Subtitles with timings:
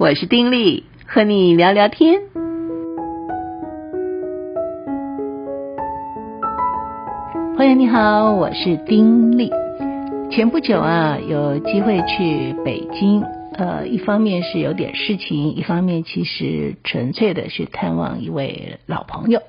[0.00, 2.22] 我是丁力，和你聊聊天。
[7.54, 9.52] 朋友你好，我是丁力。
[10.30, 19.42] 前不久啊，有机会去北京，呃，一方面是有点事情，一方面其实纯粹的去探望一位老朋友。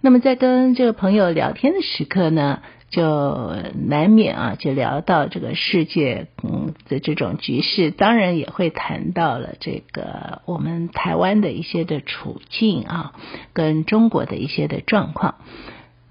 [0.00, 2.60] 那么在跟这个朋友聊天的时刻呢，
[2.94, 3.50] 就
[3.88, 13.12] 难免啊，就聊到这个世界嗯的这种局势，当然也会谈到了这个我们台湾的一些的处境啊，
[13.52, 15.34] 跟中国的一些的状况。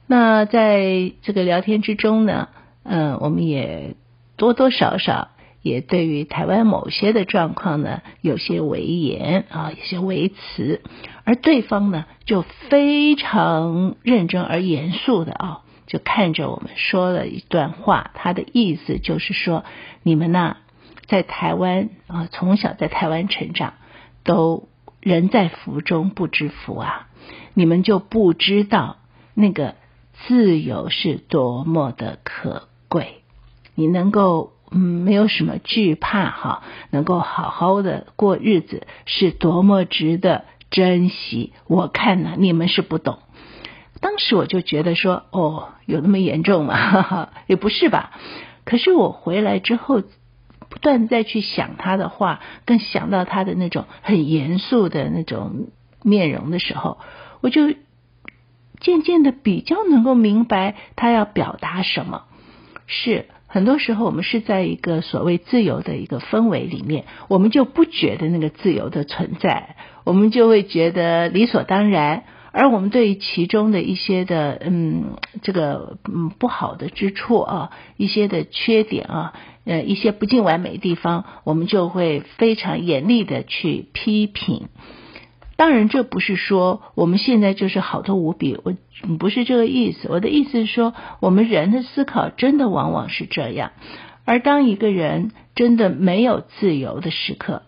[0.07, 2.49] 那在这个聊天之中呢，
[2.83, 3.95] 嗯，我们也
[4.35, 5.29] 多多少少
[5.61, 10.81] 也对于台湾某些的状况呢，有些微言啊，有些微词，
[11.23, 19.63] 而对方呢就非常认真而严肃的啊，就看着我们说了一段话，他的意思就是说，
[20.03, 20.57] 你们呐，
[21.07, 23.73] 在台湾啊，从小在台湾成长，
[24.23, 24.67] 都
[24.99, 27.07] 人在福中不知福啊，
[27.53, 28.97] 你们就不知道
[29.33, 29.75] 那个
[30.25, 32.67] 自由是多么的可。
[32.89, 33.23] 贵，
[33.73, 41.53] 你能够嗯没有什么惧怕哈，能够好好的过日子是多么值得珍惜。
[41.65, 43.17] 我看呢，你们是不懂。
[44.03, 46.75] 当时我就觉得说，哦，有那么严重吗？
[46.75, 48.11] 哈哈，也不是吧。
[48.65, 50.01] 可是我回来之后，
[50.69, 55.69] 不断再去想他的话，更想到他的那种很严肃的那种
[56.03, 56.97] 面容的时候，
[57.39, 57.73] 我就
[58.81, 62.23] 渐渐的比较能够明白他要表达什么。
[62.85, 72.25] 是，很多时候我们是在一个所谓自由的一个氛围里面，我们就不觉得那个自由的存在，我们就会觉得理所当然。
[72.53, 79.33] 而我们对于其中的一些的嗯这个嗯不好的之处啊，一些的缺点啊，
[79.65, 84.67] 呃一些不尽完美的地方，我们就会非常严厉的去批评。
[85.55, 88.73] 当然，这不是说我们现在就是好的无比，我
[89.17, 90.07] 不是这个意思。
[90.09, 93.71] 我的意思是说，我们人的思考真的往往是这样。
[94.25, 97.63] 而当一个人真的没有自由的时刻，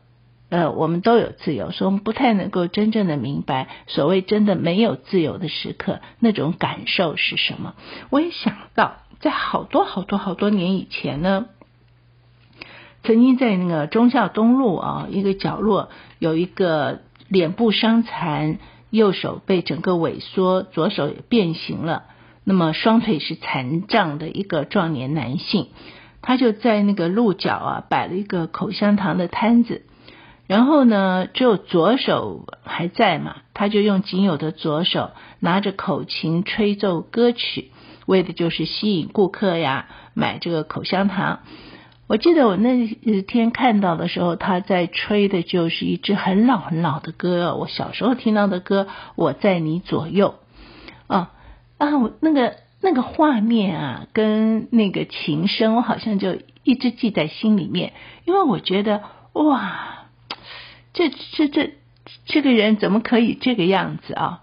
[0.49, 7.75] 呃，我们都有自由，所以我们不太能够真正的明白所谓真的没有自由的时刻那种感受是什么。
[8.09, 11.47] 我也想到，在好多好多好多年以前呢，
[13.03, 15.89] 曾经在那个忠孝东路啊一个角落
[16.19, 17.01] 有一个。
[17.27, 18.59] 脸部伤残，
[18.91, 22.03] 右手被整个萎缩，左手也变形了。
[22.43, 25.69] 那么双腿是残障的一个壮年男性，
[26.21, 29.87] 他就在那个路角啊摆了一个口香糖的摊子。
[30.47, 37.71] 然后呢，只有左手还在嘛，他就用仅有的左手拿着口琴吹奏歌曲，
[38.05, 41.39] 为的就是吸引顾客呀买这个口香糖。
[42.07, 42.87] 我记得我那
[43.23, 48.83] 天看到的时候，他在吹的就是一支很老很老的歌，我小时候听到的歌
[49.15, 50.35] 《我在你左右》
[51.13, 51.31] 啊
[51.79, 57.93] 啊，我那个那个画面啊，跟那个琴声，我好像就一直记在心里面，
[58.25, 59.01] 因为我觉得
[59.33, 60.04] 哇，
[60.95, 61.73] 这这这
[62.25, 64.41] 这个人怎么可以这个样子啊？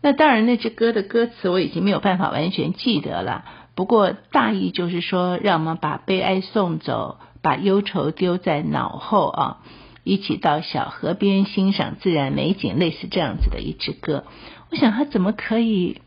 [0.00, 3.44] 那当然，那支歌的歌词我已经没有办法完全记得了。
[3.74, 9.58] 不过大意就是说，让我们把悲哀送走，把忧愁丢在脑后啊，
[10.04, 14.24] 一起到小河边欣赏自然美景，类似这样子的一支歌。
[14.70, 16.00] 我想他怎么可以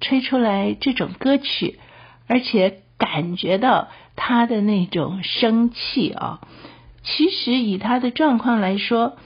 [0.00, 1.80] 吹出来这种歌曲，
[2.28, 6.40] 而且感觉到他的那种生气啊？
[7.06, 9.16] 其实以他的状况来说。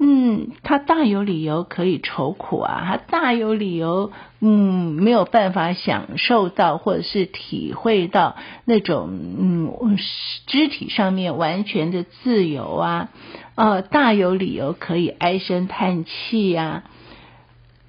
[0.00, 9.98] 嗯，他大有理由可以愁苦啊，他大有理由，嗯，没有办法享受到或者是体会到那种嗯
[10.46, 13.08] 肢体上面完全的自由啊，
[13.56, 16.84] 呃，大有理由可以唉声叹气呀，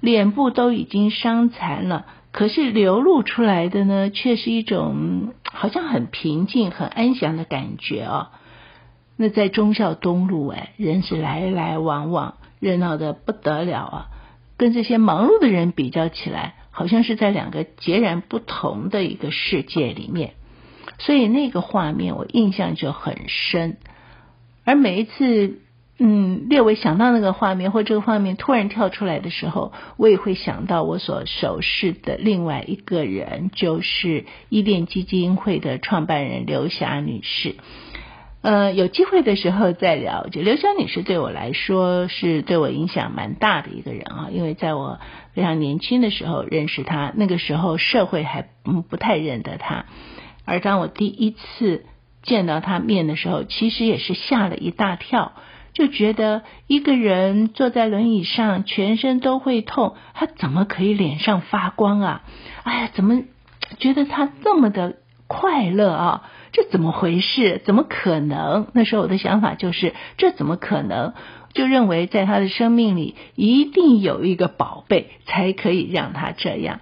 [0.00, 8.30] 脸部都已经伤残了，可是流露出来的呢，却是一种好像很平静、很安详的感觉啊。
[9.22, 14.06] 那在忠孝东路哎，人是来来往往，热闹得不得了啊！
[14.56, 20.32] 跟这些忙碌的人比较起来，好像是在两个截然不同的一个世界里面。
[20.98, 23.76] 所以那个画面我印象就很深。
[24.64, 25.58] 而每一次，
[25.98, 37.56] 嗯，略微想到那个画面，或这个画面突然跳出来的时候，我也会想到我所熟识的另外一个人，就是伊甸基金会的创办人刘霞女士。
[38.42, 40.26] 呃，有机会的时候再聊。
[40.28, 44.98] 就刘湘女士对我来说是对我影响蛮大的一个人啊，因为在我
[45.34, 48.48] 非常年轻的时候认识她，那个时候社会还
[48.88, 49.84] 不太认得她，
[50.46, 51.84] 而当我第一次
[52.22, 55.32] 见到她面的时候，其实也是吓了一大跳。
[55.72, 62.22] 就觉得一个人坐在轮椅上，全身都会痛，他怎么可以脸上发光啊？
[62.64, 63.22] 哎呀，怎么
[63.78, 64.96] 觉得他这么的
[65.28, 66.22] 快乐啊？
[66.52, 67.60] 这怎么回事？
[67.64, 68.66] 怎么可能？
[68.72, 71.14] 那时候我的想法就是，这怎么可能？
[71.52, 76.80] 就认为在他的生命里一定有一个宝贝，才可以让他这样。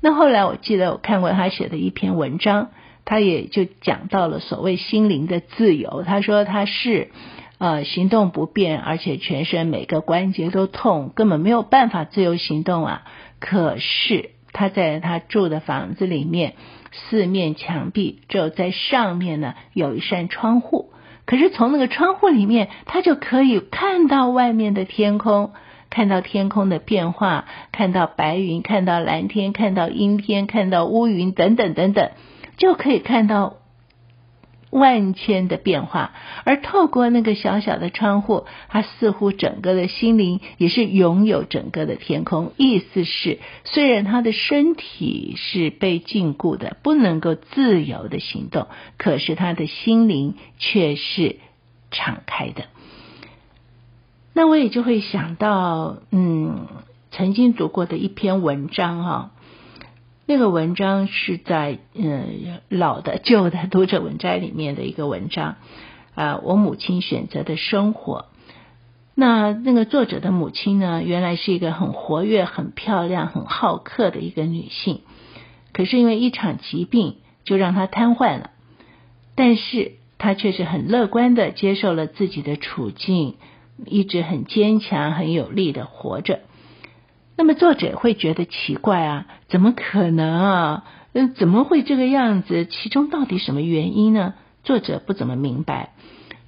[0.00, 2.70] 那后来我记得我看过他写的一篇文章，
[3.04, 6.02] 他也就讲到了所谓心灵的自由。
[6.04, 7.12] 他说他是
[7.58, 13.02] 呃行动不便，而且全身每个关节都痛，根本没有办法自由行动啊。
[13.38, 16.54] 可是他在他住的房子里面，
[16.92, 20.92] 四面墙壁只有在上面呢有一扇窗户，
[21.26, 25.52] 可是从那个窗户里面，他就可以看到外面的天空。
[25.94, 32.12] 看到天空的变化，看到白云，看到蓝天，看到阴天，看到乌云，等等等等，
[32.56, 33.56] 就可以看到
[34.72, 36.12] 万千的变化。
[36.44, 42.52] 而透过那个小小的窗户，他似乎整个的心灵也是拥有整个的天空。
[42.56, 48.66] 意思是，虽然他的身体是被禁锢的，不能够自由的行动，
[48.96, 51.36] 可是他的心灵却是
[51.90, 52.64] 敞开的。
[54.34, 56.66] 那我也就会想到，嗯，
[57.10, 59.30] 曾经读过的一篇文章哈，
[60.26, 65.56] 那个文章是在嗯老的旧的读者文摘里面的一个文章
[66.14, 68.26] 啊，我母亲选择的生活。
[69.14, 75.00] 那那个作者的母亲呢，原来是一个很活跃、很漂亮、很好客的一个女性，
[75.72, 78.50] 可是因为一场疾病就让她瘫痪了，
[79.34, 83.36] 但是她却是很乐观的接受了自己的处境。
[83.86, 86.40] 一直很坚强、很有力的活着。
[87.42, 90.84] 那么作者会觉得奇怪啊，怎么可能啊？
[91.12, 92.66] 嗯，怎么会这个样子？
[92.66, 94.34] 其中到底什么原因呢？
[94.62, 95.90] 作者不怎么明白。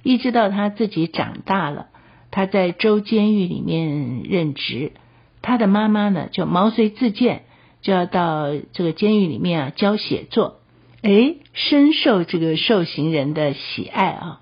[0.03, 1.87] 一直到他自己长大了，
[2.31, 4.93] 他在州监狱里面任职，
[5.41, 7.41] 他的妈妈呢就毛遂自荐，
[7.81, 10.61] 就要到这个监狱里面啊教写作。
[11.01, 14.39] 诶，深受这个受刑人的喜爱啊。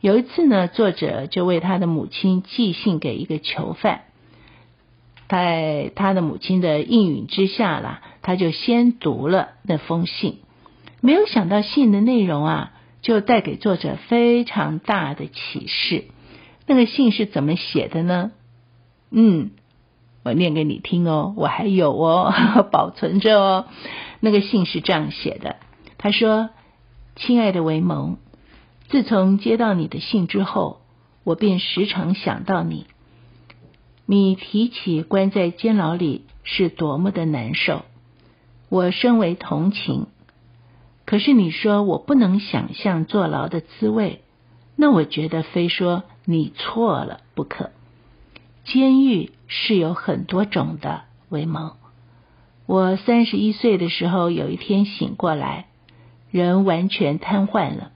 [0.00, 4.00] 有一次呢，作者就为他的母亲寄信给一个囚犯，
[5.32, 10.40] 在他的母亲的应允之下啦，他就先读了那封信，
[11.00, 16.04] 没有想到信的内容啊，就带给作者非常大的启示。
[16.66, 18.30] 那个信是怎么写的呢？
[19.10, 19.52] 嗯，
[20.22, 22.30] 我念给你听哦，我还有哦，
[22.70, 23.64] 保存着哦。
[24.20, 25.56] 那个信是这样写的，
[25.96, 26.50] 他说
[27.16, 28.18] ：“亲爱的维蒙。”
[28.90, 30.82] 自从接到你的信之后，
[31.24, 32.84] 我便时常想到你。
[34.14, 37.86] 你提起关在监牢里是多么的难受，
[38.68, 40.06] 我深为同情。
[41.06, 44.20] 可是你说我不能想象坐牢的滋味，
[44.76, 47.70] 那我觉得非说你错了不可。
[48.64, 51.72] 监狱是有很多种的，维蒙。
[52.66, 55.68] 我三十一岁的时候，有一天醒过来，
[56.30, 57.92] 人完全瘫痪了。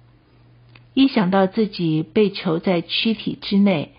[0.95, 3.93] 一想到自己被囚在躯体之内，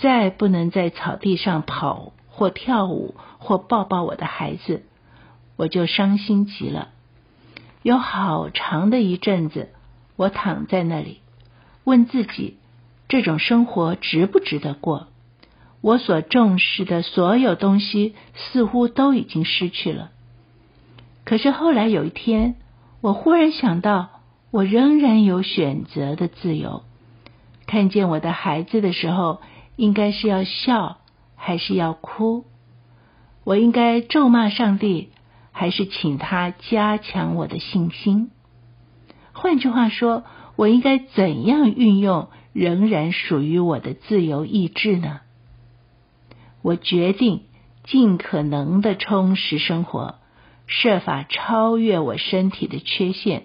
[0.00, 4.84] 再不能在草地上跑或跳舞或抱抱我的孩子，
[5.56, 6.88] 我就伤心极了。
[7.82, 9.70] 有好长的一阵子，
[10.16, 11.20] 我躺在那里，
[11.84, 12.56] 问自己：
[13.08, 15.08] 这种生活值不值得过？
[15.80, 20.10] 我所重视的所有东西似乎都已经失去了。
[21.24, 22.56] 可是后来有一天，
[23.00, 24.10] 我忽然想到。
[24.52, 26.82] 我仍然有选择的自由。
[27.66, 29.42] 看见我的孩子的时候，
[29.76, 30.98] 应该是要笑
[31.36, 32.44] 还是要哭？
[33.44, 35.10] 我应该咒骂上帝，
[35.52, 38.30] 还是请他加强我的信心？
[39.32, 40.24] 换句话说，
[40.56, 45.20] 我应该怎样运用仍然属于我的自由意志呢？
[46.62, 47.42] 我决定
[47.84, 50.16] 尽可能的充实生活，
[50.66, 53.44] 设法超越我身体的缺陷。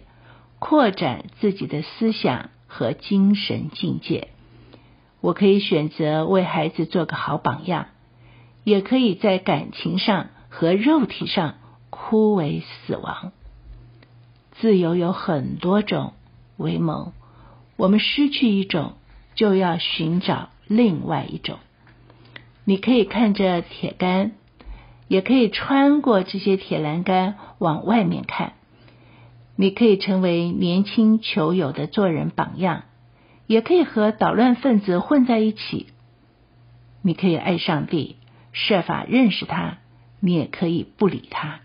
[0.57, 4.27] 扩展自己的思想和精神境界。
[5.21, 7.87] 我可以选择为孩子做个好榜样，
[8.63, 11.55] 也可以在感情上和肉体上
[11.89, 13.31] 枯萎死亡。
[14.53, 16.13] 自由有很多种，
[16.57, 17.13] 维蒙。
[17.77, 18.93] 我们失去一种，
[19.33, 21.57] 就要寻找另外一种。
[22.63, 24.33] 你可以看着铁杆，
[25.07, 28.53] 也可以穿过这些铁栏杆往外面看。
[29.55, 32.83] 你可以成为年轻球友的做人榜样，
[33.51, 35.87] 也可以和捣乱分子混在一起。
[37.01, 38.15] 你可以爱上帝，
[38.53, 39.79] 设法认识他；
[40.21, 41.59] 你也可以不理他。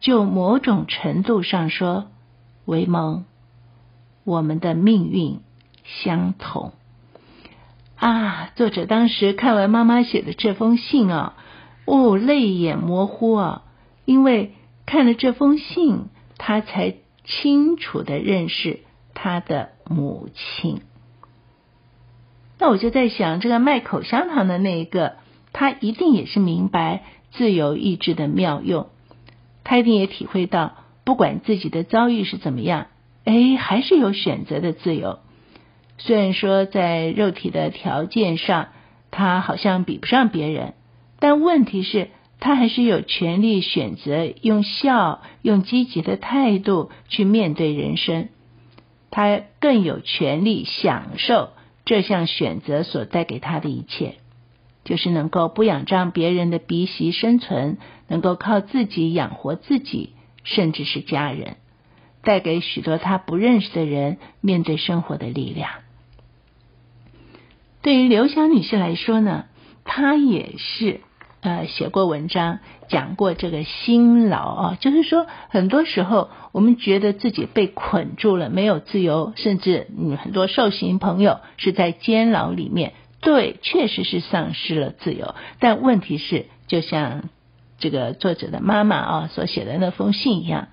[0.00, 2.06] 就某种程度上说，
[2.64, 3.26] 维蒙，
[4.24, 5.38] 我们的命运
[5.84, 6.72] 相同。
[7.94, 11.36] 啊，作者当时看完妈妈写的这封信啊，
[11.84, 13.62] 哦，泪眼模糊啊，
[14.04, 14.52] 因为
[14.84, 16.06] 看了这封信，
[16.38, 18.80] 他才清楚的认识
[19.14, 20.82] 他的母亲。
[22.58, 25.14] 那我就在想，这个卖口香糖的那一个，
[25.52, 28.86] 他一定也是明白自由意志的妙用，
[29.64, 32.86] 他一定也体会到，不管自己的遭遇是怎么样，
[33.24, 35.18] 哎，还是有选择的自由。
[35.98, 38.68] 虽然说在肉体的条件上，
[39.10, 40.74] 他好像比不上别人，
[41.18, 42.08] 但问题是，
[42.40, 48.28] 他还是有权利选择用笑、用积极的态度去面对人生。
[49.10, 51.50] 他更有权利享受
[51.84, 54.14] 这项选择所带给他的一切，
[54.84, 60.14] 就是能够不仰仗别人的鼻息生存，能够靠自己养活自己，
[60.44, 61.56] 甚至是家人，
[62.22, 65.70] 带给许多他不认识的人面对生活的力量。
[67.82, 69.44] 对于刘翔女士来说呢，
[69.84, 71.00] 她也是
[71.44, 85.34] 呃写过文章讲过这个辛劳啊，就是说很多时候我们觉得自己被捆住了，没有自由，甚至嗯很多受刑朋友是在监牢里面，对，确实是丧失了自由。
[85.58, 87.28] 但问题是，就像
[87.78, 90.68] 这个作者的妈妈啊所写的那封信一样，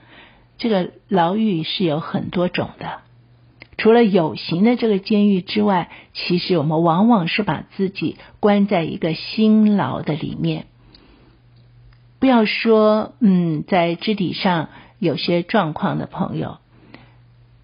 [0.58, 3.01] 这个牢狱是有很多种的。
[3.78, 10.66] 除了有形的这个监狱之外，其实我们往往是把自己关在一个辛劳的里面。
[12.20, 16.60] 不要说，嗯，在肢体上有些状况的朋友，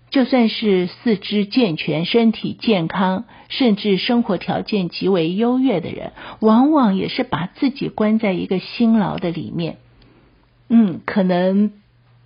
[0.09, 9.77] 就算是四肢健全、身体健康，甚至生活条件极为优越的人，往往也是把自己关在一个辛劳的里面。
[10.69, 11.73] 嗯，可能。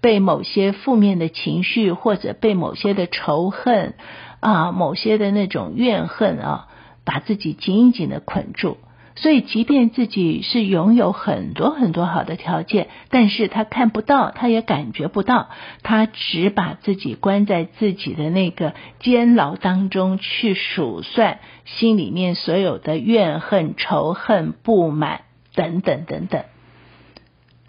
[0.01, 3.93] 被某些负面的情绪，或者被某些的仇恨
[4.39, 6.67] 啊，某些的那种怨恨啊，
[7.05, 8.77] 把自己紧紧的捆住。
[9.13, 15.49] 所以，即便自己是拥有很多很多好的条件，但是他看不到，他也感觉不到，
[15.83, 25.21] 他只把自己关在自己的那个监牢当中去数算心里面所有的怨恨、仇恨、不满
[25.53, 26.45] 等等等等。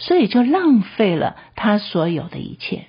[0.02, 2.86] 所以就浪费了他所有的一切，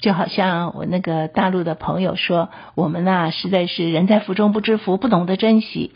[0.00, 5.92] 就好像我那个大陆的朋友说：“我们呐，实在是人在福中不知福，不懂得珍惜。”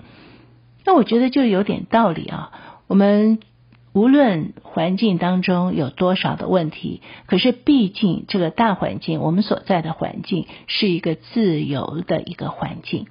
[0.87, 2.53] 那我觉得就有点道理啊。
[2.87, 3.41] 我们
[3.93, 13.09] 无论环境当中有多少的问题，可是毕竟这个大环境，我们所在的环境是一个自由的一个环境，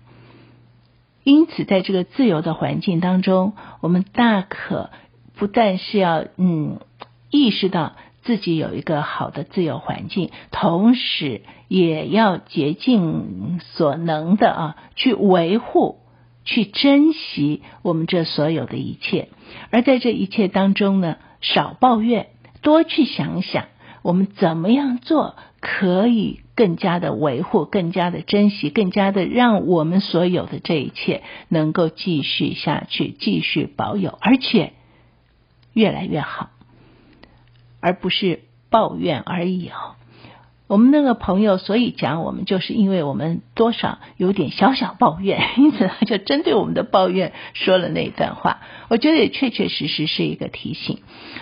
[1.26, 4.90] 因此在这个自由的环境当中，我们大可。
[5.40, 6.80] 不但是要嗯
[7.32, 7.94] 意识到
[8.24, 16.00] 自己有一个好的自由环境，同时也要竭尽所能的啊去维护、
[16.44, 19.30] 去珍惜我们这所有的一切。
[19.72, 22.28] 而在这一切当中呢，少抱怨，
[22.62, 23.68] 多去想想
[24.02, 34.74] 我们怎么样做可以更加的维护、更加的珍惜、更加的让我们所有的这一切能够继续下去、继续保有，而且。
[35.80, 36.50] 越来越好，
[37.80, 39.96] 而不是抱怨而已哦。
[40.68, 48.60] 我们那个朋友，所以讲我们，就是因为我们多少有点小小抱怨， 因此他就针对我们的抱怨说了那一段话。
[48.90, 51.00] 我觉得也确确实实是一个提醒。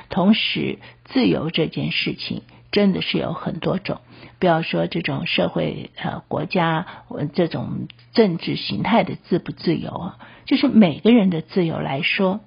[0.10, 4.00] 同时，自由这件事情真的是有很多种，
[4.40, 6.86] 不要说这种社会呃国家
[7.34, 12.40] 这种政治形态的自不自由啊，就是每个人的自由来说，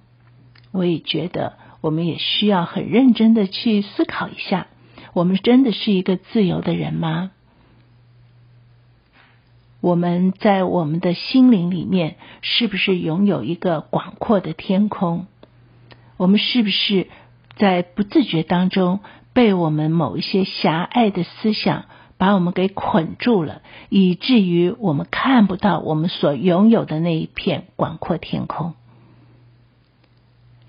[0.72, 1.58] 我也觉得。
[1.80, 4.66] 我们也需要很认真的去思考一下，
[5.12, 7.30] 我们真的是一个自由的人吗？
[9.80, 15.26] 我们在我们的心灵里面，是不是拥有一个广阔的天空？
[16.18, 17.08] 我们是不是
[17.56, 19.00] 在不自觉当中，
[19.32, 21.86] 被我们某一些狭隘的思想
[22.18, 28.74] 把我们给捆住了，以至于我们看不到我们所拥有的那一片广阔天空？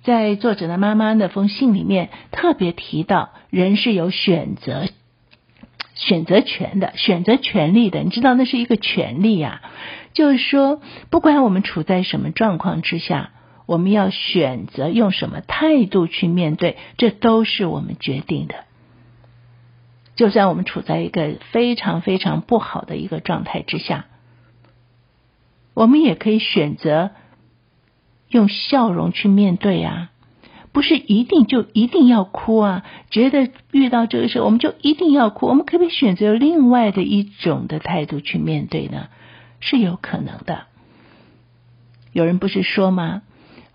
[0.03, 4.87] 在作者的妈妈那封信里面，特别提到人是有选择
[5.93, 7.99] 选择权的，选择权利的。
[7.99, 9.61] 你知道那是一个权利啊，
[10.13, 10.81] 就是说，
[11.11, 13.29] 不管我们处在什么状况之下，
[13.67, 18.55] 我们要选择用什么态度去面对，这都是我们决定的。
[20.15, 24.05] 就算我们处在一个非常非常不好的一个状态之下，
[25.75, 27.11] 我们也可以选择。
[28.31, 30.09] 用笑容去面对啊，
[30.71, 32.83] 不是一定就一定要哭啊。
[33.09, 35.47] 觉得遇到这个事，我们就一定要哭。
[35.47, 39.09] 我们可不可以选择另外的一种的态度去面对呢？
[39.59, 40.63] 是有可能的。
[42.13, 43.21] 有人不是说吗？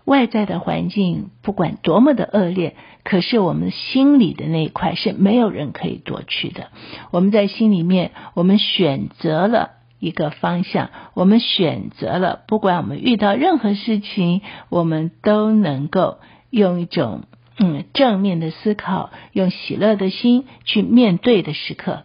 [0.03, 6.67] 外在的环境不管多么的恶劣，可是我们心里的那一块是没有人可以夺去的。
[7.11, 17.23] 我们在心里面，我们选择了一个方向，我们选择了，不管我们遇到任何事情，我们都能够用一种
[17.57, 22.03] 嗯正面的思考，用喜乐的心去面对的时刻，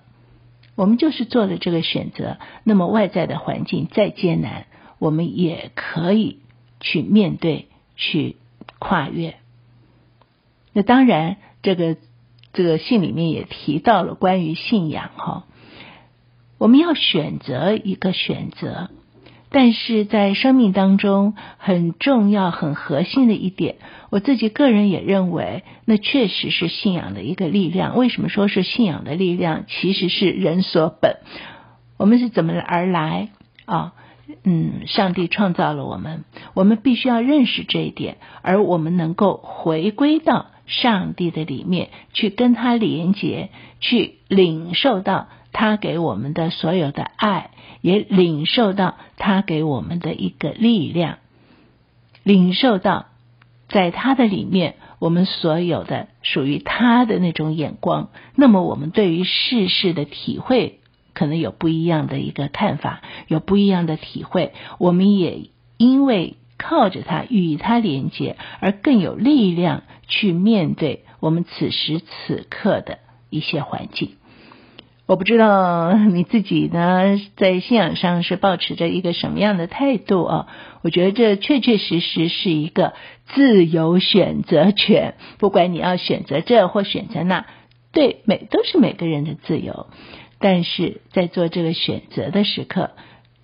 [0.74, 2.38] 我们就是做了这个选择。
[2.64, 4.64] 那么外在的环境再艰难，
[4.98, 6.38] 我们也可以
[6.80, 8.36] 去面对，去
[8.78, 9.34] 跨越。
[10.72, 11.96] 那当然，这个
[12.54, 15.44] 这个信里面也提到了关于信仰哈。
[16.62, 18.88] 我们要选择一个选择，
[19.50, 23.78] 但是在生命当中很重要、很核心的一点，
[24.10, 27.96] 我自己个人也认为，那确实是信仰的一个力量。
[27.96, 29.64] 为什么说是信仰的力量？
[29.66, 31.16] 其实是人所本。
[31.96, 33.30] 我们是怎么而来
[33.64, 33.94] 啊？
[34.44, 36.22] 嗯，上帝创造了我们，
[36.54, 43.48] 我们必须要认识这一点，而我们能够回归到上帝的里面去跟他连接，
[43.80, 45.26] 去领受到。
[45.52, 51.18] 他给我们的所有的爱，也领受到他给我们的一个力量，
[52.22, 53.06] 领受到
[53.68, 58.10] 在他的里面，我们所有的属于他的那种眼光。
[58.34, 60.80] 那么，我们对于世事的体会，
[61.14, 64.52] 可能有不一样的一个看法，有不一样的体会。
[64.78, 72.98] 我们也因为靠着他与他连接，而更有力量去面对我们此时此刻的
[73.30, 74.12] 一些环境。
[75.12, 80.46] 我不知道你自己呢，在信仰上是抱持着一个什么样的态度啊？
[80.80, 82.94] 我觉得这确确实实是一个
[83.26, 87.44] 自由选择权，不管你要选择这或选择那，
[87.92, 89.88] 对，每都是每个人的自由。
[90.38, 92.92] 但是在做这个选择的时刻，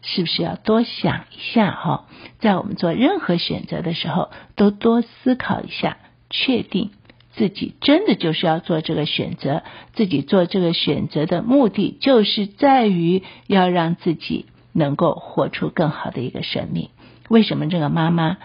[0.01, 2.07] 是不是要多想一下哈？
[2.39, 5.99] 在我们做任何选择的时候，都多思考一下，
[6.31, 6.93] 确定。
[7.39, 9.63] 自己真的就是要做这个选择，
[9.95, 16.91] 自己做这个选择的目的就是在于要让自己能够活出更好的一个生命。
[17.29, 18.39] 为什么这个妈妈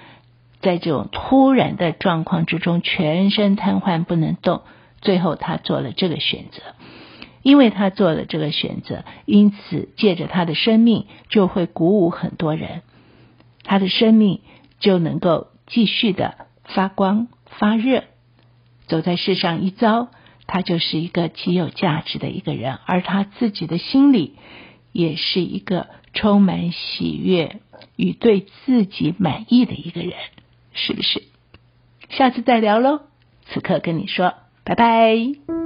[0.61, 4.61] 在这种突然的状况之中，全身瘫痪不能动？
[5.01, 6.61] 最后她做了这个选择，
[7.41, 12.83] 因为她做了这个选择，因此借着她的生命就会鼓舞很多人，
[13.63, 14.41] 她的生命
[14.79, 18.03] 就能够继续的发光发热。
[18.87, 20.09] 走在世上一遭，
[20.47, 24.35] 他就是一个极有价值的一个人，而他自己的心里
[24.91, 27.59] 也是一个充满喜悦
[27.95, 30.13] 与对自己满意的一个人，
[30.73, 31.23] 是不是？
[32.09, 33.01] 下次再聊喽。
[33.45, 35.62] 此刻跟你说，拜拜。